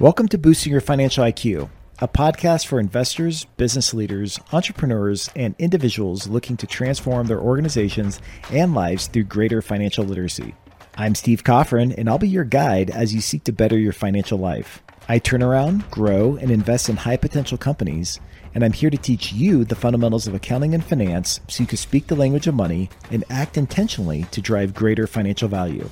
Welcome 0.00 0.26
to 0.30 0.38
Boosting 0.38 0.72
Your 0.72 0.80
Financial 0.80 1.22
IQ, 1.24 1.70
a 2.00 2.08
podcast 2.08 2.66
for 2.66 2.80
investors, 2.80 3.44
business 3.56 3.94
leaders, 3.94 4.40
entrepreneurs, 4.52 5.30
and 5.36 5.54
individuals 5.60 6.26
looking 6.26 6.56
to 6.56 6.66
transform 6.66 7.28
their 7.28 7.38
organizations 7.38 8.20
and 8.50 8.74
lives 8.74 9.06
through 9.06 9.22
greater 9.22 9.62
financial 9.62 10.04
literacy. 10.04 10.56
I'm 10.96 11.14
Steve 11.14 11.44
Coffrin, 11.44 11.94
and 11.96 12.08
I'll 12.08 12.18
be 12.18 12.28
your 12.28 12.42
guide 12.42 12.90
as 12.90 13.14
you 13.14 13.20
seek 13.20 13.44
to 13.44 13.52
better 13.52 13.78
your 13.78 13.92
financial 13.92 14.36
life. 14.36 14.82
I 15.08 15.20
turn 15.20 15.44
around, 15.44 15.88
grow, 15.92 16.34
and 16.34 16.50
invest 16.50 16.88
in 16.88 16.96
high 16.96 17.16
potential 17.16 17.56
companies, 17.56 18.18
and 18.52 18.64
I'm 18.64 18.72
here 18.72 18.90
to 18.90 18.98
teach 18.98 19.32
you 19.32 19.64
the 19.64 19.76
fundamentals 19.76 20.26
of 20.26 20.34
accounting 20.34 20.74
and 20.74 20.84
finance 20.84 21.38
so 21.46 21.62
you 21.62 21.68
can 21.68 21.78
speak 21.78 22.08
the 22.08 22.16
language 22.16 22.48
of 22.48 22.54
money 22.56 22.90
and 23.12 23.22
act 23.30 23.56
intentionally 23.56 24.24
to 24.32 24.40
drive 24.40 24.74
greater 24.74 25.06
financial 25.06 25.48
value. 25.48 25.88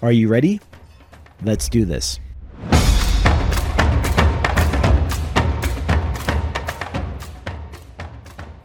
Are 0.00 0.12
you 0.12 0.28
ready? 0.28 0.60
Let's 1.42 1.68
do 1.68 1.84
this. 1.84 2.20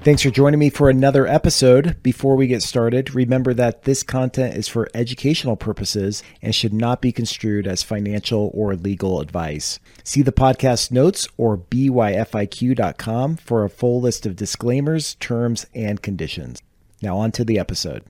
Thanks 0.01 0.21
for 0.21 0.29
joining 0.29 0.59
me 0.59 0.69
for 0.69 0.89
another 0.89 1.27
episode. 1.27 2.01
Before 2.01 2.37
we 2.37 2.47
get 2.47 2.63
started, 2.63 3.13
remember 3.13 3.53
that 3.55 3.83
this 3.83 4.03
content 4.03 4.55
is 4.55 4.67
for 4.69 4.87
educational 4.93 5.57
purposes 5.57 6.23
and 6.41 6.55
should 6.55 6.73
not 6.73 7.01
be 7.01 7.11
construed 7.11 7.67
as 7.67 7.83
financial 7.83 8.49
or 8.53 8.75
legal 8.75 9.19
advice. 9.19 9.79
See 10.05 10.21
the 10.21 10.31
podcast 10.31 10.91
notes 10.91 11.27
or 11.35 11.57
byfiq.com 11.57 13.35
for 13.37 13.65
a 13.65 13.69
full 13.69 13.99
list 13.99 14.25
of 14.25 14.37
disclaimers, 14.37 15.15
terms, 15.15 15.65
and 15.75 16.01
conditions. 16.01 16.61
Now, 17.01 17.17
on 17.17 17.31
to 17.33 17.43
the 17.43 17.59
episode. 17.59 18.03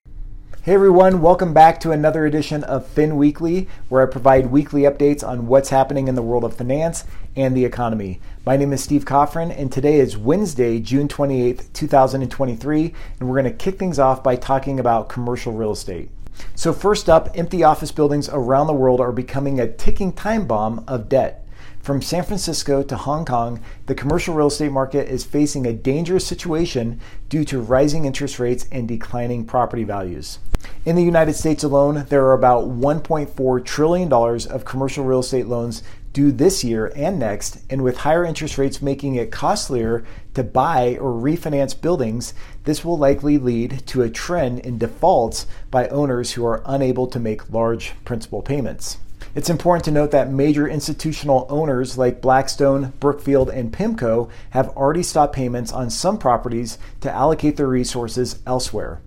Hey 0.68 0.74
everyone, 0.74 1.22
welcome 1.22 1.54
back 1.54 1.80
to 1.80 1.94
another 1.94 2.26
edition 2.26 2.62
of 2.66 2.86
Fin 2.86 3.16
Weekly, 3.16 3.70
where 3.88 4.06
I 4.06 4.12
provide 4.12 4.48
weekly 4.48 4.82
updates 4.82 5.26
on 5.26 5.48
what's 5.48 5.70
happening 5.70 6.10
in 6.10 6.16
the 6.16 6.22
world 6.22 6.44
of 6.44 6.58
finance 6.58 7.06
and 7.38 7.56
the 7.56 7.64
economy. 7.64 8.20
My 8.46 8.58
name 8.58 8.74
is 8.74 8.84
Steve 8.84 9.06
Coffrin, 9.06 9.50
and 9.58 9.72
today 9.72 9.98
is 9.98 10.18
Wednesday, 10.18 10.82
June 10.82 11.08
28th, 11.08 11.72
2023, 11.72 12.94
and 13.18 13.30
we're 13.30 13.42
going 13.42 13.50
to 13.50 13.58
kick 13.58 13.80
things 13.80 13.98
off 13.98 14.22
by 14.22 14.36
talking 14.36 14.78
about 14.78 15.08
commercial 15.08 15.54
real 15.54 15.72
estate. 15.72 16.10
So, 16.54 16.74
first 16.74 17.08
up, 17.08 17.30
empty 17.34 17.64
office 17.64 17.94
buildings 17.94 18.28
around 18.28 18.68
the 18.68 18.74
world 18.74 19.00
are 19.00 19.14
becoming 19.14 19.62
a 19.62 19.72
ticking 19.72 20.12
time 20.12 20.48
bomb 20.48 20.84
of 20.86 21.08
debt. 21.08 21.47
From 21.88 22.02
San 22.02 22.24
Francisco 22.24 22.84
to 22.84 22.98
Hong 22.98 23.24
Kong, 23.24 23.62
the 23.86 23.96
commercial 23.96 24.36
real 24.36 24.48
estate 24.48 24.74
market 24.74 25.08
is 25.08 25.24
facing 25.24 25.66
a 25.66 25.72
dangerous 25.72 26.28
situation 26.28 27.00
due 27.30 27.46
to 27.46 27.62
rising 27.62 28.04
interest 28.04 28.40
rates 28.40 28.68
and 28.74 28.90
declining 28.90 29.46
property 29.46 29.86
values. 29.86 30.40
In 30.84 30.98
the 30.98 31.02
United 31.02 31.36
States 31.36 31.64
alone, 31.64 32.06
there 32.10 32.26
are 32.26 32.34
about 32.34 32.68
$1.4 32.68 33.64
trillion 33.64 34.12
of 34.12 34.66
commercial 34.66 35.06
real 35.06 35.22
estate 35.22 35.48
loans 35.48 35.82
due 36.12 36.34
this 36.34 36.62
year 36.62 36.92
and 36.94 37.20
next, 37.20 37.62
and 37.70 37.82
with 37.82 38.00
higher 38.00 38.26
interest 38.26 38.58
rates 38.58 38.82
making 38.82 39.16
it 39.16 39.32
costlier 39.32 40.04
to 40.34 40.44
buy 40.44 40.98
or 41.00 41.14
refinance 41.14 41.80
buildings, 41.80 42.34
this 42.66 42.84
will 42.84 42.98
likely 42.98 43.38
lead 43.38 43.88
to 43.88 44.02
a 44.02 44.10
trend 44.10 44.60
in 44.60 44.78
defaults 44.78 45.48
by 45.72 45.88
owners 45.88 46.34
who 46.34 46.46
are 46.46 46.62
unable 46.66 47.08
to 47.08 47.18
make 47.18 47.50
large 47.50 47.94
principal 48.04 48.42
payments. 48.42 48.98
It's 49.38 49.52
important 49.52 49.86
to 49.86 49.92
note 49.92 50.10
that 50.10 50.32
major 50.32 50.68
institutional 50.68 51.46
owners 51.48 51.96
like 51.96 52.24
Blackstone, 52.24 52.94
Brookfield, 53.00 53.52
and 53.52 53.72
PIMCO 53.72 54.32
have 54.50 54.70
already 54.70 55.04
stopped 55.04 55.36
payments 55.36 55.72
on 55.72 55.92
some 55.92 56.18
properties 56.18 56.80
to 57.02 57.12
allocate 57.12 57.56
their 57.56 57.68
resources 57.68 58.40
elsewhere. 58.48 59.00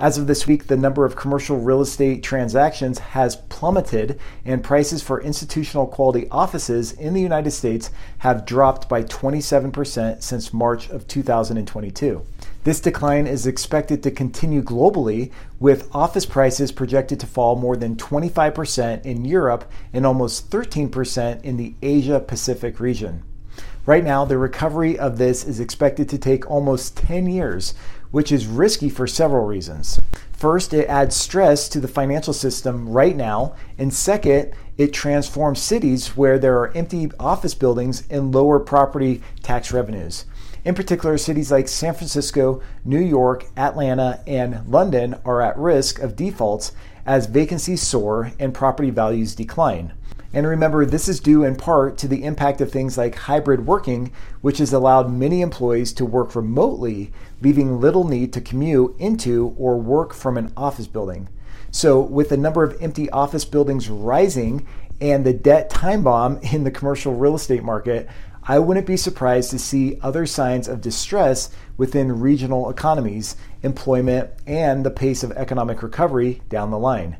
As 0.00 0.16
of 0.16 0.26
this 0.26 0.46
week, 0.46 0.68
the 0.68 0.78
number 0.78 1.04
of 1.04 1.16
commercial 1.16 1.58
real 1.58 1.82
estate 1.82 2.22
transactions 2.22 2.98
has 2.98 3.36
plummeted, 3.50 4.18
and 4.42 4.64
prices 4.64 5.02
for 5.02 5.20
institutional 5.20 5.86
quality 5.86 6.28
offices 6.30 6.92
in 6.92 7.12
the 7.12 7.20
United 7.20 7.50
States 7.50 7.90
have 8.20 8.46
dropped 8.46 8.88
by 8.88 9.02
27% 9.02 10.22
since 10.22 10.54
March 10.54 10.88
of 10.88 11.06
2022. 11.06 12.24
This 12.64 12.80
decline 12.80 13.26
is 13.26 13.46
expected 13.46 14.02
to 14.02 14.10
continue 14.10 14.62
globally, 14.62 15.30
with 15.60 15.94
office 15.94 16.24
prices 16.24 16.72
projected 16.72 17.20
to 17.20 17.26
fall 17.26 17.56
more 17.56 17.76
than 17.76 17.94
25% 17.94 19.04
in 19.04 19.26
Europe 19.26 19.70
and 19.92 20.06
almost 20.06 20.50
13% 20.50 21.44
in 21.44 21.58
the 21.58 21.74
Asia 21.82 22.18
Pacific 22.20 22.80
region. 22.80 23.22
Right 23.84 24.02
now, 24.02 24.24
the 24.24 24.38
recovery 24.38 24.98
of 24.98 25.18
this 25.18 25.44
is 25.44 25.60
expected 25.60 26.08
to 26.08 26.16
take 26.16 26.50
almost 26.50 26.96
10 26.96 27.26
years, 27.26 27.74
which 28.10 28.32
is 28.32 28.46
risky 28.46 28.88
for 28.88 29.06
several 29.06 29.44
reasons. 29.44 30.00
First, 30.32 30.72
it 30.72 30.88
adds 30.88 31.14
stress 31.14 31.68
to 31.68 31.80
the 31.80 31.88
financial 31.88 32.32
system 32.32 32.88
right 32.88 33.14
now, 33.14 33.56
and 33.76 33.92
second, 33.92 34.54
it 34.76 34.92
transforms 34.92 35.60
cities 35.60 36.16
where 36.16 36.38
there 36.38 36.58
are 36.58 36.76
empty 36.76 37.10
office 37.18 37.54
buildings 37.54 38.04
and 38.10 38.34
lower 38.34 38.58
property 38.58 39.22
tax 39.42 39.72
revenues. 39.72 40.24
In 40.64 40.74
particular, 40.74 41.18
cities 41.18 41.52
like 41.52 41.68
San 41.68 41.94
Francisco, 41.94 42.62
New 42.84 43.00
York, 43.00 43.46
Atlanta, 43.56 44.20
and 44.26 44.66
London 44.66 45.14
are 45.24 45.42
at 45.42 45.58
risk 45.58 45.98
of 45.98 46.16
defaults 46.16 46.72
as 47.06 47.26
vacancies 47.26 47.82
soar 47.82 48.32
and 48.38 48.54
property 48.54 48.90
values 48.90 49.34
decline. 49.34 49.92
And 50.32 50.48
remember, 50.48 50.84
this 50.84 51.06
is 51.06 51.20
due 51.20 51.44
in 51.44 51.54
part 51.54 51.96
to 51.98 52.08
the 52.08 52.24
impact 52.24 52.60
of 52.60 52.72
things 52.72 52.98
like 52.98 53.14
hybrid 53.14 53.66
working, 53.66 54.10
which 54.40 54.58
has 54.58 54.72
allowed 54.72 55.12
many 55.12 55.42
employees 55.42 55.92
to 55.92 56.04
work 56.04 56.34
remotely, 56.34 57.12
leaving 57.40 57.78
little 57.78 58.02
need 58.02 58.32
to 58.32 58.40
commute 58.40 58.96
into 58.98 59.54
or 59.56 59.78
work 59.78 60.12
from 60.12 60.36
an 60.36 60.52
office 60.56 60.88
building. 60.88 61.28
So, 61.74 61.98
with 61.98 62.28
the 62.28 62.36
number 62.36 62.62
of 62.62 62.80
empty 62.80 63.10
office 63.10 63.44
buildings 63.44 63.90
rising 63.90 64.64
and 65.00 65.26
the 65.26 65.32
debt 65.32 65.70
time 65.70 66.04
bomb 66.04 66.38
in 66.52 66.62
the 66.62 66.70
commercial 66.70 67.16
real 67.16 67.34
estate 67.34 67.64
market, 67.64 68.08
I 68.44 68.60
wouldn't 68.60 68.86
be 68.86 68.96
surprised 68.96 69.50
to 69.50 69.58
see 69.58 69.98
other 70.00 70.24
signs 70.24 70.68
of 70.68 70.80
distress 70.80 71.50
within 71.76 72.20
regional 72.20 72.70
economies, 72.70 73.34
employment, 73.64 74.30
and 74.46 74.86
the 74.86 74.90
pace 74.92 75.24
of 75.24 75.32
economic 75.32 75.82
recovery 75.82 76.42
down 76.48 76.70
the 76.70 76.78
line. 76.78 77.16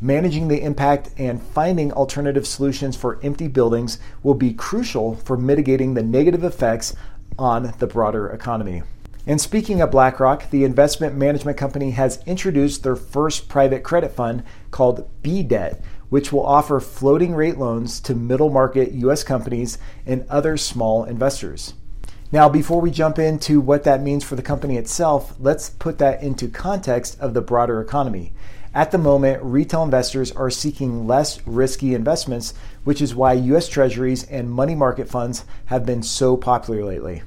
Managing 0.00 0.46
the 0.46 0.62
impact 0.62 1.10
and 1.18 1.42
finding 1.42 1.90
alternative 1.90 2.46
solutions 2.46 2.94
for 2.94 3.18
empty 3.24 3.48
buildings 3.48 3.98
will 4.22 4.34
be 4.34 4.54
crucial 4.54 5.16
for 5.16 5.36
mitigating 5.36 5.94
the 5.94 6.02
negative 6.04 6.44
effects 6.44 6.94
on 7.40 7.74
the 7.80 7.88
broader 7.88 8.28
economy. 8.28 8.84
And 9.28 9.40
speaking 9.40 9.80
of 9.80 9.90
BlackRock, 9.90 10.50
the 10.50 10.62
investment 10.62 11.16
management 11.16 11.58
company 11.58 11.90
has 11.90 12.22
introduced 12.26 12.84
their 12.84 12.94
first 12.94 13.48
private 13.48 13.82
credit 13.82 14.12
fund 14.12 14.44
called 14.70 15.10
BDebt, 15.24 15.82
which 16.10 16.32
will 16.32 16.46
offer 16.46 16.78
floating 16.78 17.34
rate 17.34 17.58
loans 17.58 17.98
to 18.00 18.14
middle 18.14 18.50
market 18.50 18.92
U.S. 18.92 19.24
companies 19.24 19.78
and 20.06 20.24
other 20.30 20.56
small 20.56 21.02
investors. 21.02 21.74
Now, 22.30 22.48
before 22.48 22.80
we 22.80 22.92
jump 22.92 23.18
into 23.18 23.60
what 23.60 23.82
that 23.82 24.00
means 24.00 24.22
for 24.22 24.36
the 24.36 24.42
company 24.42 24.76
itself, 24.76 25.34
let's 25.40 25.70
put 25.70 25.98
that 25.98 26.22
into 26.22 26.48
context 26.48 27.18
of 27.18 27.34
the 27.34 27.40
broader 27.40 27.80
economy. 27.80 28.32
At 28.74 28.92
the 28.92 28.98
moment, 28.98 29.42
retail 29.42 29.82
investors 29.82 30.30
are 30.32 30.50
seeking 30.50 31.06
less 31.08 31.44
risky 31.46 31.94
investments, 31.94 32.54
which 32.84 33.00
is 33.00 33.14
why 33.14 33.32
US 33.32 33.66
Treasuries 33.68 34.24
and 34.24 34.50
money 34.50 34.74
market 34.76 35.08
funds 35.08 35.44
have 35.66 35.84
been 35.84 36.02
so 36.02 36.36
popular 36.36 36.84
lately. 36.84 37.22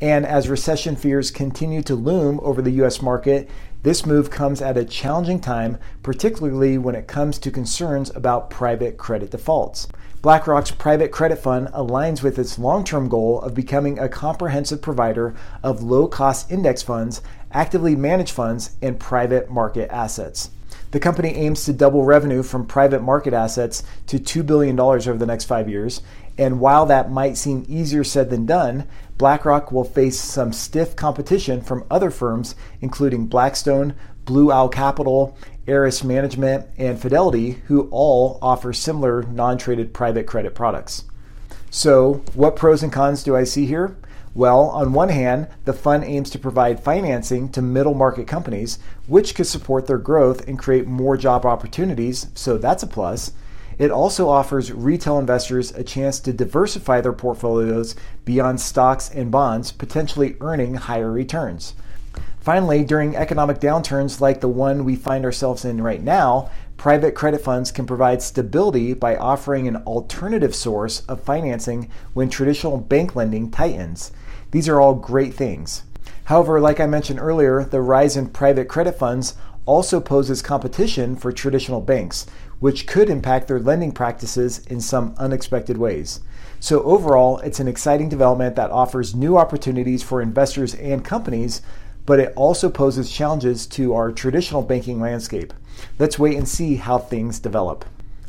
And 0.00 0.26
as 0.26 0.48
recession 0.48 0.96
fears 0.96 1.30
continue 1.30 1.82
to 1.82 1.94
loom 1.94 2.40
over 2.42 2.60
the 2.60 2.82
US 2.82 3.00
market, 3.00 3.48
this 3.82 4.06
move 4.06 4.30
comes 4.30 4.62
at 4.62 4.76
a 4.76 4.84
challenging 4.84 5.40
time, 5.40 5.78
particularly 6.02 6.78
when 6.78 6.94
it 6.94 7.06
comes 7.06 7.38
to 7.38 7.50
concerns 7.50 8.10
about 8.16 8.50
private 8.50 8.96
credit 8.96 9.30
defaults. 9.30 9.88
BlackRock's 10.22 10.70
private 10.70 11.12
credit 11.12 11.36
fund 11.38 11.68
aligns 11.68 12.22
with 12.22 12.38
its 12.38 12.58
long 12.58 12.82
term 12.82 13.10
goal 13.10 13.42
of 13.42 13.54
becoming 13.54 13.98
a 13.98 14.08
comprehensive 14.08 14.80
provider 14.80 15.34
of 15.62 15.82
low 15.82 16.08
cost 16.08 16.50
index 16.50 16.82
funds, 16.82 17.20
actively 17.52 17.94
managed 17.94 18.32
funds, 18.32 18.74
and 18.80 18.98
private 18.98 19.50
market 19.50 19.90
assets. 19.92 20.48
The 20.92 21.00
company 21.00 21.34
aims 21.34 21.64
to 21.64 21.72
double 21.72 22.04
revenue 22.04 22.42
from 22.42 22.66
private 22.66 23.02
market 23.02 23.34
assets 23.34 23.82
to 24.06 24.18
$2 24.18 24.46
billion 24.46 24.78
over 24.80 25.16
the 25.18 25.26
next 25.26 25.44
five 25.44 25.68
years. 25.68 26.00
And 26.36 26.60
while 26.60 26.86
that 26.86 27.10
might 27.10 27.36
seem 27.36 27.64
easier 27.68 28.02
said 28.02 28.30
than 28.30 28.46
done, 28.46 28.86
BlackRock 29.18 29.70
will 29.70 29.84
face 29.84 30.18
some 30.18 30.52
stiff 30.52 30.96
competition 30.96 31.60
from 31.60 31.84
other 31.90 32.10
firms, 32.10 32.56
including 32.80 33.26
Blackstone, 33.26 33.94
Blue 34.24 34.50
Owl 34.50 34.68
Capital, 34.68 35.36
Ares 35.68 36.02
Management, 36.02 36.66
and 36.76 37.00
Fidelity, 37.00 37.62
who 37.66 37.88
all 37.90 38.38
offer 38.42 38.72
similar 38.72 39.22
non 39.22 39.58
traded 39.58 39.94
private 39.94 40.26
credit 40.26 40.54
products. 40.54 41.04
So, 41.70 42.22
what 42.34 42.56
pros 42.56 42.82
and 42.82 42.92
cons 42.92 43.22
do 43.22 43.36
I 43.36 43.44
see 43.44 43.66
here? 43.66 43.96
Well, 44.34 44.62
on 44.70 44.92
one 44.92 45.10
hand, 45.10 45.46
the 45.64 45.72
fund 45.72 46.02
aims 46.02 46.28
to 46.30 46.40
provide 46.40 46.82
financing 46.82 47.48
to 47.50 47.62
middle 47.62 47.94
market 47.94 48.26
companies, 48.26 48.80
which 49.06 49.34
could 49.36 49.46
support 49.46 49.86
their 49.86 49.98
growth 49.98 50.46
and 50.48 50.58
create 50.58 50.88
more 50.88 51.16
job 51.16 51.46
opportunities, 51.46 52.26
so 52.34 52.58
that's 52.58 52.82
a 52.82 52.88
plus. 52.88 53.32
It 53.78 53.90
also 53.90 54.28
offers 54.28 54.72
retail 54.72 55.18
investors 55.18 55.72
a 55.72 55.82
chance 55.82 56.20
to 56.20 56.32
diversify 56.32 57.00
their 57.00 57.12
portfolios 57.12 57.94
beyond 58.24 58.60
stocks 58.60 59.10
and 59.10 59.30
bonds, 59.30 59.72
potentially 59.72 60.36
earning 60.40 60.74
higher 60.74 61.10
returns. 61.10 61.74
Finally, 62.40 62.84
during 62.84 63.16
economic 63.16 63.58
downturns 63.58 64.20
like 64.20 64.40
the 64.40 64.48
one 64.48 64.84
we 64.84 64.94
find 64.94 65.24
ourselves 65.24 65.64
in 65.64 65.80
right 65.80 66.02
now, 66.02 66.50
private 66.76 67.14
credit 67.14 67.40
funds 67.40 67.72
can 67.72 67.86
provide 67.86 68.20
stability 68.20 68.92
by 68.92 69.16
offering 69.16 69.66
an 69.66 69.76
alternative 69.78 70.54
source 70.54 71.00
of 71.06 71.22
financing 71.22 71.90
when 72.12 72.28
traditional 72.28 72.76
bank 72.76 73.16
lending 73.16 73.50
tightens. 73.50 74.12
These 74.50 74.68
are 74.68 74.80
all 74.80 74.94
great 74.94 75.32
things. 75.32 75.84
However, 76.24 76.60
like 76.60 76.80
I 76.80 76.86
mentioned 76.86 77.20
earlier, 77.20 77.64
the 77.64 77.80
rise 77.80 78.16
in 78.16 78.28
private 78.28 78.68
credit 78.68 78.98
funds 78.98 79.34
also 79.66 80.00
poses 80.00 80.42
competition 80.42 81.16
for 81.16 81.32
traditional 81.32 81.80
banks, 81.80 82.26
which 82.60 82.86
could 82.86 83.10
impact 83.10 83.48
their 83.48 83.60
lending 83.60 83.92
practices 83.92 84.64
in 84.66 84.80
some 84.80 85.14
unexpected 85.18 85.76
ways. 85.76 86.20
So, 86.60 86.82
overall, 86.82 87.38
it's 87.38 87.60
an 87.60 87.68
exciting 87.68 88.08
development 88.08 88.56
that 88.56 88.70
offers 88.70 89.14
new 89.14 89.36
opportunities 89.36 90.02
for 90.02 90.22
investors 90.22 90.74
and 90.74 91.04
companies, 91.04 91.60
but 92.06 92.20
it 92.20 92.32
also 92.36 92.70
poses 92.70 93.10
challenges 93.10 93.66
to 93.66 93.94
our 93.94 94.12
traditional 94.12 94.62
banking 94.62 95.00
landscape. 95.00 95.52
Let's 95.98 96.18
wait 96.18 96.36
and 96.36 96.48
see 96.48 96.76
how 96.76 96.98
things 96.98 97.38
develop. 97.38 97.84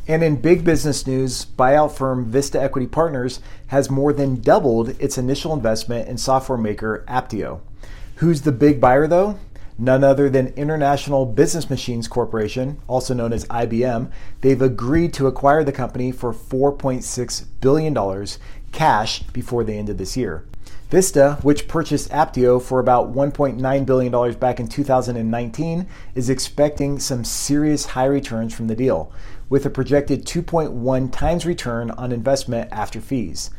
And 0.07 0.23
in 0.23 0.35
big 0.35 0.63
business 0.63 1.07
news, 1.07 1.45
buyout 1.45 1.91
firm 1.91 2.25
Vista 2.25 2.61
Equity 2.61 2.85
Partners 2.85 3.39
has 3.67 3.89
more 3.89 4.13
than 4.13 4.39
doubled 4.39 4.89
its 5.01 5.17
initial 5.17 5.51
investment 5.51 6.07
in 6.07 6.17
software 6.17 6.59
maker 6.59 7.03
Apptio. 7.07 7.61
Who's 8.17 8.43
the 8.43 8.51
big 8.51 8.79
buyer 8.79 9.07
though? 9.07 9.39
None 9.77 10.03
other 10.03 10.29
than 10.29 10.53
International 10.55 11.25
Business 11.25 11.69
Machines 11.69 12.07
Corporation, 12.07 12.79
also 12.87 13.13
known 13.13 13.33
as 13.33 13.45
IBM. 13.47 14.09
They've 14.41 14.61
agreed 14.61 15.13
to 15.15 15.27
acquire 15.27 15.63
the 15.63 15.73
company 15.73 16.11
for 16.11 16.33
$4.6 16.33 17.45
billion 17.59 18.27
cash 18.71 19.23
before 19.23 19.63
the 19.63 19.73
end 19.73 19.89
of 19.89 19.97
this 19.97 20.15
year. 20.15 20.45
Vista, 20.89 21.39
which 21.41 21.67
purchased 21.67 22.09
Apptio 22.11 22.61
for 22.61 22.79
about 22.79 23.13
$1.9 23.13 23.85
billion 23.85 24.33
back 24.35 24.59
in 24.59 24.67
2019, 24.67 25.87
is 26.13 26.29
expecting 26.29 26.99
some 26.99 27.25
serious 27.25 27.87
high 27.87 28.05
returns 28.05 28.53
from 28.53 28.67
the 28.67 28.75
deal, 28.75 29.11
with 29.49 29.65
a 29.65 29.69
projected 29.69 30.25
2.1 30.25 31.11
times 31.11 31.45
return 31.45 31.91
on 31.91 32.11
investment 32.11 32.69
after 32.71 32.99
fees. 32.99 33.49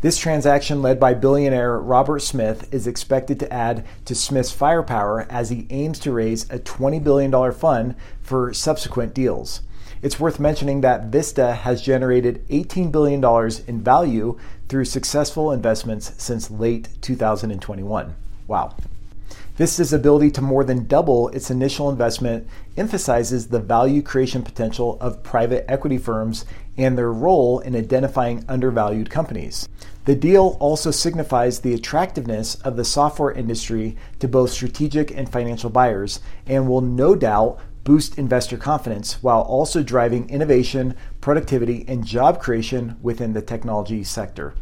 This 0.00 0.18
transaction, 0.18 0.82
led 0.82 0.98
by 0.98 1.14
billionaire 1.14 1.78
Robert 1.78 2.20
Smith, 2.20 2.68
is 2.74 2.86
expected 2.86 3.38
to 3.38 3.52
add 3.52 3.86
to 4.04 4.14
Smith's 4.14 4.50
firepower 4.50 5.26
as 5.30 5.50
he 5.50 5.66
aims 5.70 5.98
to 6.00 6.12
raise 6.12 6.42
a 6.50 6.58
$20 6.58 7.02
billion 7.02 7.52
fund 7.52 7.94
for 8.20 8.52
subsequent 8.52 9.14
deals. 9.14 9.62
It's 10.02 10.18
worth 10.18 10.40
mentioning 10.40 10.80
that 10.80 11.04
Vista 11.06 11.54
has 11.54 11.80
generated 11.80 12.44
$18 12.48 12.90
billion 12.90 13.22
in 13.68 13.80
value 13.80 14.36
through 14.68 14.86
successful 14.86 15.52
investments 15.52 16.12
since 16.18 16.50
late 16.50 16.88
2021. 17.00 18.16
Wow. 18.48 18.74
Vista's 19.56 19.92
ability 19.92 20.30
to 20.30 20.40
more 20.40 20.64
than 20.64 20.86
double 20.86 21.28
its 21.28 21.50
initial 21.50 21.90
investment 21.90 22.48
emphasizes 22.78 23.48
the 23.48 23.60
value 23.60 24.00
creation 24.00 24.42
potential 24.42 24.96
of 24.98 25.22
private 25.22 25.64
equity 25.68 25.98
firms 25.98 26.46
and 26.78 26.96
their 26.96 27.12
role 27.12 27.58
in 27.58 27.76
identifying 27.76 28.44
undervalued 28.48 29.10
companies. 29.10 29.68
The 30.06 30.14
deal 30.14 30.56
also 30.58 30.90
signifies 30.90 31.60
the 31.60 31.74
attractiveness 31.74 32.54
of 32.56 32.76
the 32.76 32.84
software 32.84 33.30
industry 33.30 33.96
to 34.20 34.26
both 34.26 34.50
strategic 34.50 35.10
and 35.10 35.30
financial 35.30 35.68
buyers 35.68 36.20
and 36.46 36.66
will 36.66 36.80
no 36.80 37.14
doubt 37.14 37.60
boost 37.84 38.16
investor 38.16 38.56
confidence 38.56 39.22
while 39.22 39.42
also 39.42 39.82
driving 39.82 40.30
innovation, 40.30 40.96
productivity, 41.20 41.84
and 41.86 42.06
job 42.06 42.40
creation 42.40 42.96
within 43.02 43.34
the 43.34 43.42
technology 43.42 44.02
sector. 44.02 44.54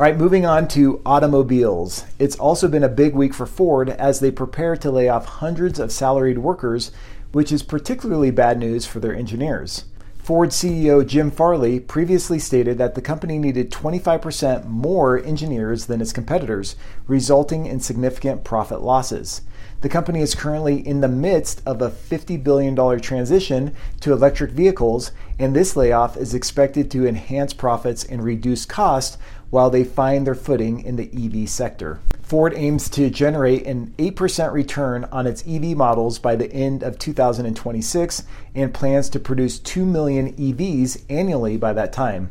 All 0.00 0.06
right, 0.06 0.16
moving 0.16 0.46
on 0.46 0.66
to 0.68 1.02
automobiles. 1.04 2.06
It's 2.18 2.36
also 2.36 2.68
been 2.68 2.82
a 2.82 2.88
big 2.88 3.14
week 3.14 3.34
for 3.34 3.44
Ford 3.44 3.90
as 3.90 4.18
they 4.18 4.30
prepare 4.30 4.74
to 4.76 4.90
lay 4.90 5.10
off 5.10 5.26
hundreds 5.26 5.78
of 5.78 5.92
salaried 5.92 6.38
workers, 6.38 6.90
which 7.32 7.52
is 7.52 7.62
particularly 7.62 8.30
bad 8.30 8.58
news 8.58 8.86
for 8.86 8.98
their 8.98 9.14
engineers. 9.14 9.84
Ford 10.16 10.50
CEO 10.50 11.06
Jim 11.06 11.30
Farley 11.30 11.80
previously 11.80 12.38
stated 12.38 12.78
that 12.78 12.94
the 12.94 13.02
company 13.02 13.38
needed 13.38 13.70
25% 13.70 14.64
more 14.64 15.22
engineers 15.22 15.84
than 15.84 16.00
its 16.00 16.14
competitors, 16.14 16.76
resulting 17.06 17.66
in 17.66 17.78
significant 17.78 18.42
profit 18.42 18.80
losses. 18.80 19.42
The 19.82 19.88
company 19.88 20.20
is 20.20 20.34
currently 20.34 20.86
in 20.86 21.00
the 21.00 21.08
midst 21.08 21.62
of 21.66 21.82
a 21.82 21.90
$50 21.90 22.42
billion 22.44 23.00
transition 23.00 23.74
to 24.00 24.12
electric 24.12 24.52
vehicles, 24.52 25.10
and 25.38 25.56
this 25.56 25.74
layoff 25.74 26.16
is 26.16 26.34
expected 26.34 26.90
to 26.90 27.06
enhance 27.06 27.52
profits 27.54 28.04
and 28.04 28.22
reduce 28.22 28.64
costs 28.64 29.16
while 29.50 29.70
they 29.70 29.84
find 29.84 30.26
their 30.26 30.34
footing 30.34 30.80
in 30.80 30.96
the 30.96 31.10
EV 31.12 31.48
sector. 31.48 32.00
Ford 32.22 32.54
aims 32.54 32.88
to 32.90 33.10
generate 33.10 33.66
an 33.66 33.92
8% 33.98 34.52
return 34.52 35.04
on 35.10 35.26
its 35.26 35.44
EV 35.46 35.76
models 35.76 36.18
by 36.18 36.36
the 36.36 36.52
end 36.52 36.82
of 36.82 36.98
2026 36.98 38.22
and 38.54 38.72
plans 38.72 39.08
to 39.10 39.18
produce 39.18 39.58
2 39.58 39.84
million 39.84 40.32
EVs 40.34 41.02
annually 41.08 41.56
by 41.56 41.72
that 41.72 41.92
time. 41.92 42.30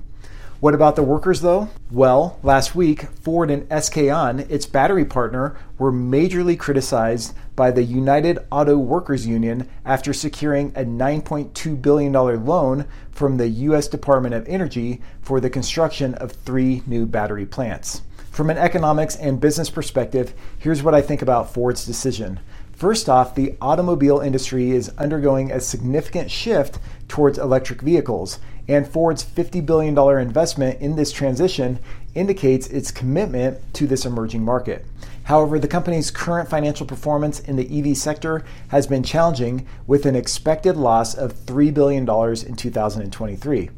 What 0.60 0.76
about 0.76 0.98
the 0.98 1.04
workers, 1.04 1.40
though? 1.40 1.70
Well, 1.90 2.38
last 2.44 2.76
week, 2.76 3.04
Ford 3.22 3.50
and 3.50 3.66
SK 3.82 4.10
On, 4.12 4.42
its 4.42 4.66
battery 4.66 5.06
partner, 5.06 5.58
were 5.78 5.90
majorly 5.90 6.60
criticized 6.60 7.34
by 7.56 7.72
the 7.72 7.84
United 7.84 8.40
Auto 8.52 8.78
Workers 8.78 9.26
Union 9.26 9.70
after 9.86 10.12
securing 10.12 10.74
a 10.76 10.84
$9.2 10.84 11.82
billion 11.82 12.12
loan 12.12 12.86
from 13.10 13.38
the 13.38 13.48
U.S. 13.48 13.88
Department 13.88 14.36
of 14.36 14.46
Energy 14.50 15.02
for 15.22 15.40
the 15.40 15.50
construction 15.50 16.14
of 16.16 16.34
three 16.34 16.84
new 16.86 17.06
battery 17.06 17.46
plants. 17.46 18.02
From 18.30 18.50
an 18.50 18.58
economics 18.58 19.16
and 19.16 19.40
business 19.40 19.70
perspective, 19.70 20.34
here's 20.58 20.84
what 20.84 20.94
I 20.94 21.02
think 21.02 21.22
about 21.22 21.54
Ford's 21.54 21.86
decision. 21.86 22.38
First 22.74 23.08
off, 23.10 23.36
the 23.36 23.56
automobile 23.62 24.20
industry 24.20 24.72
is 24.72 24.92
undergoing 24.98 25.52
a 25.52 25.60
significant 25.62 26.30
shift 26.32 26.80
towards 27.08 27.38
electric 27.38 27.82
vehicles, 27.82 28.40
and 28.70 28.88
Ford's 28.88 29.26
$50 29.26 29.66
billion 29.66 29.98
investment 30.20 30.80
in 30.80 30.96
this 30.96 31.12
transition 31.12 31.80
indicates 32.14 32.68
its 32.68 32.92
commitment 32.92 33.58
to 33.74 33.88
this 33.88 34.06
emerging 34.06 34.46
market. 34.46 34.86
However, 35.24 35.58
the 35.58 35.68
company's 35.68 36.12
current 36.12 36.50
financial 36.50 36.86
performance 36.86 37.40
in 37.40 37.56
the 37.56 37.80
EV 37.80 37.98
sector 37.98 38.46
has 38.68 38.86
been 38.86 39.04
challenging, 39.04 39.66
with 39.88 40.06
an 40.06 40.16
expected 40.16 40.78
loss 40.78 41.16
of 41.16 41.34
$3 41.34 41.74
billion 41.74 42.08
in 42.48 42.56
2023. 42.56 43.70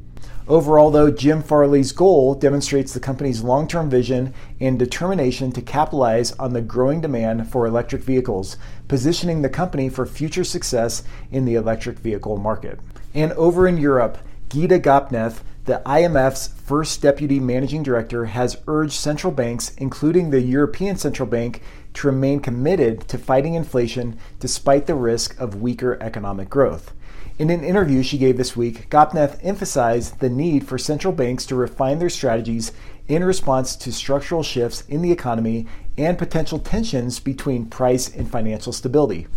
Overall, 0.47 0.91
though, 0.91 1.09
Jim 1.09 1.41
Farley's 1.41 1.93
goal 1.93 2.35
demonstrates 2.35 2.93
the 2.93 2.99
company's 2.99 3.43
long 3.43 3.69
term 3.69 3.89
vision 3.89 4.33
and 4.59 4.77
determination 4.77 5.53
to 5.53 5.61
capitalize 5.61 6.33
on 6.33 6.51
the 6.51 6.61
growing 6.61 6.99
demand 6.99 7.49
for 7.49 7.65
electric 7.65 8.01
vehicles, 8.01 8.57
positioning 8.89 9.41
the 9.41 9.49
company 9.49 9.87
for 9.87 10.05
future 10.05 10.43
success 10.43 11.03
in 11.31 11.45
the 11.45 11.55
electric 11.55 11.99
vehicle 11.99 12.35
market. 12.35 12.79
And 13.13 13.31
over 13.33 13.67
in 13.67 13.77
Europe, 13.77 14.17
Gita 14.51 14.79
Gopinath, 14.79 15.45
the 15.63 15.81
IMF's 15.85 16.47
first 16.47 17.01
deputy 17.01 17.39
managing 17.39 17.83
director, 17.83 18.25
has 18.25 18.57
urged 18.67 18.91
central 18.91 19.31
banks, 19.31 19.73
including 19.77 20.29
the 20.29 20.41
European 20.41 20.97
Central 20.97 21.25
Bank, 21.25 21.61
to 21.93 22.07
remain 22.07 22.41
committed 22.41 23.07
to 23.07 23.17
fighting 23.17 23.53
inflation 23.53 24.17
despite 24.41 24.87
the 24.87 24.95
risk 24.95 25.39
of 25.39 25.61
weaker 25.61 25.97
economic 26.01 26.49
growth. 26.49 26.91
In 27.39 27.49
an 27.49 27.63
interview 27.63 28.03
she 28.03 28.17
gave 28.17 28.35
this 28.35 28.57
week, 28.57 28.89
Gopinath 28.89 29.39
emphasized 29.41 30.19
the 30.19 30.29
need 30.29 30.67
for 30.67 30.77
central 30.77 31.13
banks 31.13 31.45
to 31.45 31.55
refine 31.55 31.99
their 31.99 32.09
strategies 32.09 32.73
in 33.07 33.23
response 33.23 33.77
to 33.77 33.93
structural 33.93 34.43
shifts 34.43 34.83
in 34.89 35.01
the 35.01 35.13
economy 35.13 35.65
and 35.97 36.17
potential 36.17 36.59
tensions 36.59 37.21
between 37.21 37.67
price 37.67 38.13
and 38.13 38.29
financial 38.29 38.73
stability. 38.73 39.27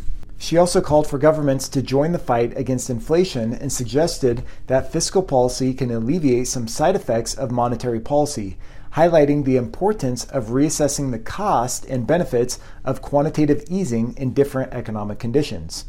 She 0.44 0.58
also 0.58 0.82
called 0.82 1.06
for 1.06 1.16
governments 1.16 1.70
to 1.70 1.80
join 1.80 2.12
the 2.12 2.18
fight 2.18 2.54
against 2.54 2.90
inflation 2.90 3.54
and 3.54 3.72
suggested 3.72 4.44
that 4.66 4.92
fiscal 4.92 5.22
policy 5.22 5.72
can 5.72 5.90
alleviate 5.90 6.48
some 6.48 6.68
side 6.68 6.94
effects 6.94 7.32
of 7.32 7.50
monetary 7.50 7.98
policy, 7.98 8.58
highlighting 8.92 9.46
the 9.46 9.56
importance 9.56 10.26
of 10.26 10.48
reassessing 10.48 11.12
the 11.12 11.18
cost 11.18 11.86
and 11.86 12.06
benefits 12.06 12.58
of 12.84 13.00
quantitative 13.00 13.64
easing 13.70 14.14
in 14.18 14.34
different 14.34 14.74
economic 14.74 15.18
conditions. 15.18 15.86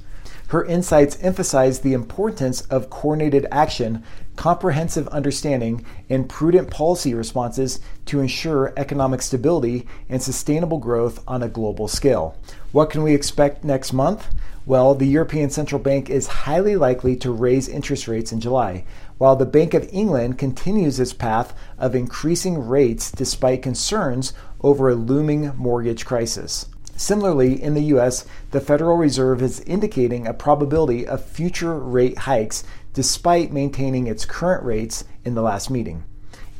Her 0.48 0.64
insights 0.64 1.18
emphasize 1.22 1.80
the 1.80 1.94
importance 1.94 2.62
of 2.62 2.90
coordinated 2.90 3.48
action, 3.52 4.04
comprehensive 4.38 5.10
understanding, 5.10 5.84
and 6.10 6.30
prudent 6.30 6.70
policy 6.70 7.14
responses 7.14 7.82
to 8.06 8.22
ensure 8.22 8.72
economic 8.78 9.22
stability 9.22 9.86
and 10.08 10.24
sustainable 10.24 10.78
growth 10.78 11.22
on 11.28 11.44
a 11.44 11.50
global 11.50 11.90
scale. 11.90 12.38
What 12.72 12.90
can 12.90 13.04
we 13.04 13.14
expect 13.14 13.66
next 13.66 13.92
month? 13.92 14.28
Well, 14.68 14.96
the 14.96 15.06
European 15.06 15.52
Central 15.52 15.80
Bank 15.80 16.10
is 16.10 16.26
highly 16.26 16.76
likely 16.76 17.16
to 17.18 17.32
raise 17.32 17.68
interest 17.68 18.08
rates 18.08 18.32
in 18.32 18.40
July, 18.40 18.84
while 19.20 19.36
the 19.36 19.46
Bank 19.46 19.76
of 19.76 19.88
England 19.92 20.40
continues 20.40 21.00
its 21.00 21.14
path 21.14 21.54
of 21.78 21.94
increasing 21.94 22.68
rates 22.68 23.12
despite 23.12 23.62
concerns 23.62 24.34
over 24.62 24.90
a 24.90 24.96
looming 24.96 25.54
mortgage 25.56 26.04
crisis. 26.04 26.66
Similarly, 26.98 27.62
in 27.62 27.76
the 27.76 27.94
US, 27.96 28.26
the 28.50 28.60
Federal 28.60 28.98
Reserve 28.98 29.44
is 29.44 29.60
indicating 29.62 30.26
a 30.26 30.34
probability 30.34 31.06
of 31.06 31.24
future 31.24 31.78
rate 31.78 32.18
hikes 32.20 32.64
despite 32.92 33.54
maintaining 33.54 34.08
its 34.08 34.26
current 34.26 34.64
rates 34.64 35.04
in 35.24 35.36
the 35.36 35.44
last 35.44 35.70
meeting. 35.70 36.06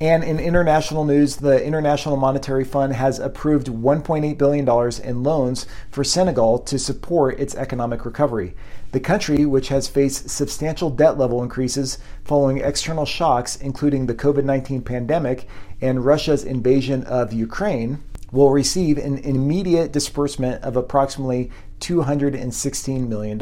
And 0.02 0.26
in 0.26 0.40
international 0.42 1.06
news, 1.06 1.38
the 1.38 1.64
International 1.64 2.18
Monetary 2.18 2.66
Fund 2.66 2.94
has 2.94 3.18
approved 3.18 3.68
$1.8 3.68 4.38
billion 4.38 4.92
in 5.02 5.24
loans 5.24 5.66
for 5.90 6.04
Senegal 6.04 6.60
to 6.60 6.78
support 6.78 7.40
its 7.40 7.56
economic 7.56 8.04
recovery. 8.04 8.56
The 8.92 9.00
country, 9.00 9.46
which 9.46 9.70
has 9.70 9.88
faced 9.88 10.30
substantial 10.30 10.90
debt 10.90 11.18
level 11.18 11.42
increases 11.42 11.98
following 12.26 12.58
external 12.58 13.06
shocks, 13.06 13.56
including 13.56 14.06
the 14.06 14.14
COVID 14.14 14.44
19 14.44 14.82
pandemic 14.82 15.48
and 15.80 16.04
Russia's 16.04 16.44
invasion 16.44 17.04
of 17.06 17.32
Ukraine, 17.32 18.04
will 18.34 18.52
receive 18.52 18.98
an 18.98 19.20
immediate 19.20 19.94
disbursement 19.94 20.62
of 20.62 20.76
approximately 20.76 21.52
$216 21.80 23.08
million. 23.08 23.40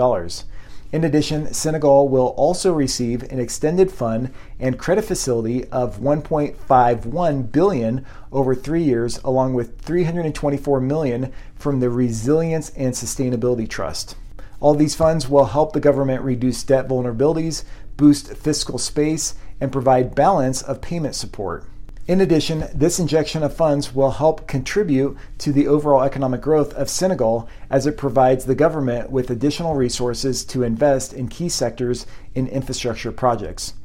In 0.94 1.04
addition, 1.04 1.52
Senegal 1.52 2.08
will 2.08 2.36
also 2.38 2.72
receive 2.72 3.24
an 3.24 3.40
extended 3.40 3.92
fund 3.92 4.32
and 4.60 4.78
credit 4.78 5.06
facility 5.06 5.66
of 5.70 5.98
1.51 5.98 7.52
billion 7.52 8.06
over 8.32 8.54
3 8.54 8.84
years 8.84 9.20
along 9.24 9.56
with 9.56 9.82
324 9.82 10.80
million 10.80 11.34
from 11.56 11.80
the 11.80 11.90
Resilience 11.90 12.70
and 12.78 12.94
Sustainability 12.94 13.68
Trust. 13.68 14.16
All 14.60 14.76
these 14.76 14.94
funds 14.94 15.28
will 15.28 15.46
help 15.46 15.74
the 15.74 15.80
government 15.80 16.22
reduce 16.22 16.62
debt 16.62 16.88
vulnerabilities, 16.88 17.64
boost 17.98 18.32
fiscal 18.36 18.78
space, 18.78 19.34
and 19.60 19.72
provide 19.72 20.14
balance 20.14 20.62
of 20.62 20.80
payment 20.80 21.16
support. 21.16 21.66
In 22.06 22.20
addition, 22.20 22.66
this 22.76 23.00
injection 23.00 23.44
of 23.44 23.56
funds 23.56 23.96
will 23.96 24.12
help 24.12 24.46
contribute 24.46 25.16
to 25.38 25.54
the 25.54 25.68
overall 25.68 26.04
economic 26.04 26.42
growth 26.42 26.74
of 26.74 26.90
Senegal 26.90 27.48
as 27.70 27.88
it 27.88 27.96
provides 27.96 28.44
the 28.44 28.56
government 28.56 29.10
with 29.10 29.30
additional 29.30 29.76
resources 29.76 30.44
to 30.46 30.64
invest 30.64 31.14
in 31.14 31.30
key 31.30 31.48
sectors 31.48 32.06
in 32.36 32.48
infrastructure 32.48 33.14
projects. 33.14 33.76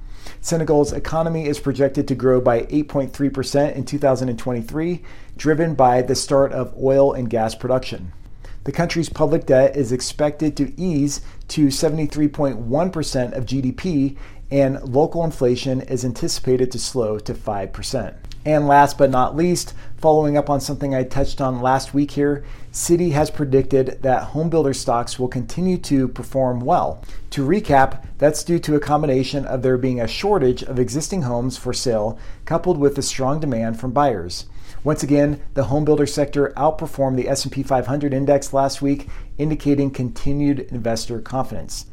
Senegal's 0.41 0.93
economy 0.93 1.47
is 1.47 1.61
projected 1.61 2.09
to 2.09 2.17
grow 2.17 2.41
by 2.41 2.63
8.3% 2.63 3.77
in 3.77 3.85
2023, 3.85 5.03
driven 5.37 5.77
by 5.77 6.03
the 6.03 6.17
start 6.17 6.51
of 6.51 6.75
oil 6.77 7.13
and 7.13 7.31
gas 7.31 7.55
production. 7.55 8.13
The 8.69 8.73
country's 8.73 9.09
public 9.09 9.47
debt 9.47 9.77
is 9.77 9.93
expected 9.93 10.55
to 10.59 10.79
ease 10.79 11.23
to 11.49 11.69
73.1% 11.69 13.33
of 13.33 13.47
GDP 13.47 14.19
and 14.51 14.83
local 14.83 15.25
inflation 15.25 15.81
is 15.81 16.05
anticipated 16.05 16.71
to 16.73 16.79
slow 16.79 17.19
to 17.19 17.33
5%. 17.33 18.15
And 18.49 18.67
last 18.67 18.97
but 18.97 19.11
not 19.11 19.37
least, 19.37 19.75
following 19.99 20.38
up 20.38 20.49
on 20.49 20.59
something 20.59 20.95
I 20.95 21.05
touched 21.05 21.38
on 21.38 21.61
last 21.61 21.93
week 21.93 22.12
here, 22.12 22.47
Citi 22.73 23.12
has 23.12 23.31
predicted 23.31 23.99
that 24.00 24.31
homebuilder 24.31 24.75
stocks 24.75 25.19
will 25.19 25.28
continue 25.28 25.76
to 25.76 26.09
perform 26.09 26.61
well. 26.61 27.05
To 27.33 27.47
recap, 27.47 28.07
that's 28.17 28.43
due 28.43 28.59
to 28.61 28.75
a 28.75 28.81
combination 28.81 29.45
of 29.45 29.61
there 29.61 29.76
being 29.76 30.00
a 30.00 30.09
shortage 30.09 30.62
of 30.62 30.78
existing 30.78 31.21
homes 31.21 31.59
for 31.59 31.75
sale 31.75 32.19
coupled 32.47 32.78
with 32.78 32.97
the 32.97 33.02
strong 33.02 33.38
demand 33.38 33.78
from 33.78 33.93
buyers. 33.93 34.47
Once 34.83 35.02
again, 35.02 35.43
the 35.52 35.64
homebuilder 35.64 36.09
sector 36.09 36.55
outperformed 36.57 37.17
the 37.17 37.28
S&P 37.28 37.62
500 37.62 38.14
index 38.14 38.55
last 38.55 38.81
week, 38.81 39.11
indicating 39.37 39.90
continued 39.90 40.61
investor 40.71 41.21
confidence. 41.21 41.85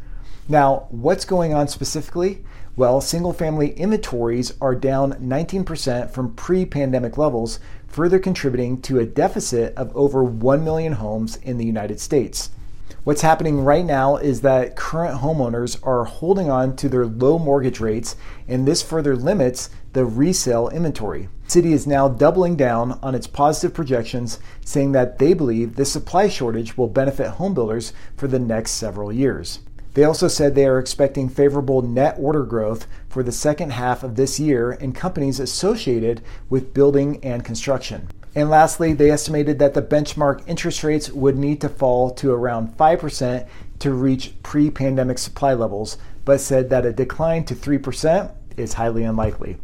Now, 0.48 0.88
what's 0.90 1.26
going 1.26 1.54
on 1.54 1.68
specifically? 1.68 2.46
Well, 2.78 3.00
single 3.00 3.32
family 3.32 3.70
inventories 3.70 4.52
are 4.60 4.76
down 4.76 5.14
19% 5.14 6.12
from 6.12 6.34
pre 6.34 6.66
pandemic 6.66 7.18
levels, 7.18 7.58
further 7.88 8.20
contributing 8.20 8.82
to 8.82 9.00
a 9.00 9.06
deficit 9.06 9.74
of 9.78 9.96
over 9.96 10.26
1 10.26 10.62
million 10.62 10.92
homes 10.92 11.38
in 11.38 11.58
the 11.58 11.66
United 11.66 12.02
States. 12.02 12.50
What's 13.06 13.22
happening 13.22 13.62
right 13.62 13.86
now 13.86 14.18
is 14.18 14.42
that 14.42 14.76
current 14.76 15.22
homeowners 15.22 15.80
are 15.88 16.04
holding 16.04 16.50
on 16.50 16.76
to 16.76 16.90
their 16.90 17.06
low 17.06 17.40
mortgage 17.40 17.80
rates, 17.80 18.18
and 18.46 18.68
this 18.68 18.82
further 18.82 19.16
limits 19.16 19.70
the 19.94 20.04
resale 20.04 20.68
inventory. 20.68 21.30
Citi 21.48 21.72
is 21.72 21.88
now 21.88 22.10
doubling 22.10 22.58
down 22.58 23.00
on 23.02 23.16
its 23.16 23.26
positive 23.26 23.74
projections, 23.74 24.38
saying 24.66 24.92
that 24.92 25.18
they 25.18 25.34
believe 25.34 25.76
this 25.78 25.94
supply 25.94 26.28
shortage 26.28 26.78
will 26.78 26.90
benefit 26.90 27.36
homebuilders 27.36 27.94
for 28.18 28.28
the 28.28 28.40
next 28.40 28.72
several 28.72 29.14
years. 29.14 29.60
They 29.96 30.04
also 30.04 30.28
said 30.28 30.56
they 30.56 30.68
are 30.68 30.78
expecting 30.78 31.30
favorable 31.30 31.82
net 31.82 32.18
order 32.20 32.44
growth 32.44 32.86
for 33.08 33.24
the 33.24 33.32
second 33.32 33.72
half 33.72 34.04
of 34.04 34.18
this 34.18 34.40
year 34.42 34.74
in 34.74 34.92
companies 34.92 35.40
associated 35.40 36.22
with 36.50 36.74
building 36.74 37.24
and 37.24 37.46
construction. 37.46 38.10
And 38.36 38.50
lastly, 38.50 38.92
they 38.92 39.10
estimated 39.10 39.58
that 39.60 39.74
the 39.74 39.82
benchmark 39.82 40.46
interest 40.48 40.84
rates 40.84 41.10
would 41.10 41.38
need 41.38 41.62
to 41.62 41.70
fall 41.70 42.12
to 42.16 42.34
around 42.34 42.76
5% 42.78 43.48
to 43.80 43.94
reach 43.94 44.34
pre 44.44 44.70
pandemic 44.70 45.18
supply 45.18 45.54
levels, 45.54 45.98
but 46.26 46.42
said 46.42 46.70
that 46.70 46.86
a 46.86 46.92
decline 46.92 47.46
to 47.46 47.56
3% 47.56 48.32
is 48.58 48.74
highly 48.74 49.06
unlikely. 49.06 49.58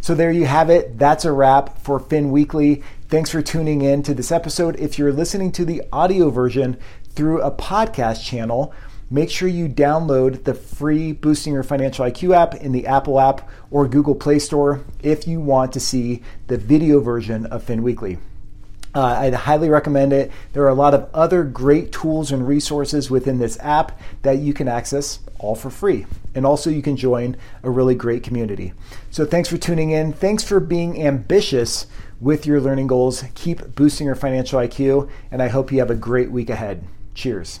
So 0.00 0.16
there 0.16 0.32
you 0.32 0.46
have 0.46 0.70
it. 0.70 0.98
That's 0.98 1.24
a 1.24 1.30
wrap 1.30 1.78
for 1.78 2.00
Fin 2.00 2.32
Weekly. 2.32 2.82
Thanks 3.08 3.30
for 3.30 3.42
tuning 3.42 3.82
in 3.82 4.02
to 4.02 4.14
this 4.14 4.32
episode. 4.32 4.74
If 4.80 4.98
you're 4.98 5.12
listening 5.12 5.52
to 5.52 5.64
the 5.64 5.82
audio 5.92 6.30
version 6.30 6.76
through 7.10 7.42
a 7.42 7.52
podcast 7.52 8.24
channel, 8.24 8.74
make 9.10 9.30
sure 9.30 9.48
you 9.48 9.68
download 9.68 10.44
the 10.44 10.54
free 10.54 11.12
Boosting 11.12 11.52
Your 11.52 11.62
Financial 11.62 12.04
IQ 12.04 12.36
app 12.36 12.54
in 12.54 12.72
the 12.72 12.86
Apple 12.86 13.20
app 13.20 13.48
or 13.70 13.88
Google 13.88 14.14
Play 14.14 14.38
Store 14.38 14.84
if 15.02 15.26
you 15.26 15.40
want 15.40 15.72
to 15.72 15.80
see 15.80 16.22
the 16.46 16.56
video 16.56 17.00
version 17.00 17.46
of 17.46 17.62
Fin 17.62 17.82
Weekly. 17.82 18.18
Uh, 18.94 19.02
I'd 19.20 19.34
highly 19.34 19.68
recommend 19.68 20.12
it. 20.12 20.32
There 20.52 20.64
are 20.64 20.68
a 20.68 20.74
lot 20.74 20.94
of 20.94 21.08
other 21.12 21.44
great 21.44 21.92
tools 21.92 22.32
and 22.32 22.48
resources 22.48 23.10
within 23.10 23.38
this 23.38 23.58
app 23.60 24.00
that 24.22 24.38
you 24.38 24.54
can 24.54 24.66
access 24.66 25.20
all 25.38 25.54
for 25.54 25.70
free. 25.70 26.06
And 26.34 26.46
also, 26.46 26.70
you 26.70 26.82
can 26.82 26.96
join 26.96 27.36
a 27.62 27.70
really 27.70 27.94
great 27.94 28.22
community. 28.22 28.72
So, 29.10 29.24
thanks 29.24 29.48
for 29.48 29.58
tuning 29.58 29.90
in. 29.90 30.12
Thanks 30.12 30.42
for 30.42 30.58
being 30.58 31.00
ambitious 31.00 31.86
with 32.20 32.46
your 32.46 32.60
learning 32.60 32.86
goals. 32.86 33.24
Keep 33.34 33.74
boosting 33.74 34.06
your 34.06 34.16
financial 34.16 34.58
IQ, 34.58 35.08
and 35.30 35.42
I 35.42 35.48
hope 35.48 35.70
you 35.70 35.78
have 35.80 35.90
a 35.90 35.96
great 35.96 36.30
week 36.30 36.50
ahead. 36.50 36.82
Cheers. 37.14 37.60